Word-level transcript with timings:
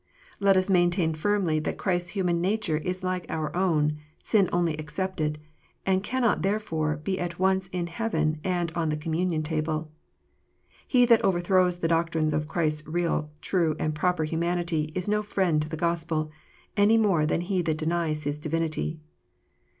Let 0.39 0.57
us 0.57 0.67
maintain 0.67 1.13
firmly 1.13 1.59
that 1.59 1.77
Christ 1.77 2.07
s 2.07 2.11
human 2.13 2.41
nature 2.41 2.77
is 2.77 3.03
like 3.03 3.27
our 3.29 3.55
own, 3.55 3.99
sin 4.19 4.49
only 4.51 4.73
excepted, 4.73 5.37
and 5.85 6.01
cannot 6.01 6.41
therefore 6.41 6.97
be 6.97 7.19
at 7.19 7.37
once 7.37 7.67
in 7.67 7.85
heaven 7.85 8.39
and 8.43 8.71
on 8.71 8.89
the 8.89 8.97
Communion 8.97 9.43
Table. 9.43 9.91
He 10.87 11.05
that 11.05 11.23
overthrows 11.23 11.77
the 11.77 11.87
doctrine 11.87 12.33
of 12.33 12.47
Christ 12.47 12.81
s 12.81 12.87
real, 12.87 13.29
true, 13.41 13.75
and 13.77 13.93
proper 13.93 14.23
humanity, 14.23 14.91
is 14.95 15.07
no 15.07 15.21
friend 15.21 15.61
to 15.61 15.69
the 15.69 15.77
Gospel, 15.77 16.31
any 16.75 16.97
more 16.97 17.27
than 17.27 17.41
he 17.41 17.61
that 17.61 17.77
denies 17.77 18.23
His 18.23 18.39
divinity. 18.39 18.99